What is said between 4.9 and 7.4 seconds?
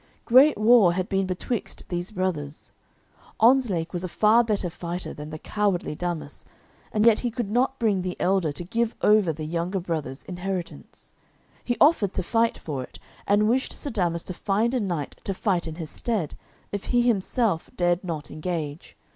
than the cowardly Damas, and yet he